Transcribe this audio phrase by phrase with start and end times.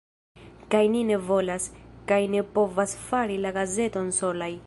[0.75, 1.67] Kaj ni ne volas,
[2.13, 4.53] kaj ne povas fari la gazeton solaj.